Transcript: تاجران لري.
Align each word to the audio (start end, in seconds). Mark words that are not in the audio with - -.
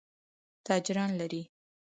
تاجران 0.67 1.11
لري. 1.19 1.41